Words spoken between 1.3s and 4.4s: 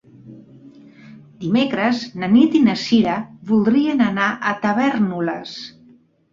Dimecres na Nit i na Cira voldrien anar